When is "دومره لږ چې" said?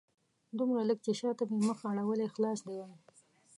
0.57-1.11